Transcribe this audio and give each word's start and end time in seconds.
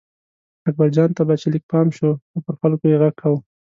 اکبرجان 0.67 1.09
ته 1.17 1.21
به 1.27 1.33
چې 1.41 1.47
لږ 1.53 1.63
پام 1.71 1.87
شو 1.97 2.09
نو 2.31 2.37
پر 2.45 2.53
خلکو 2.61 2.85
یې 2.91 2.97
غږ 3.01 3.13
کاوه. 3.21 3.39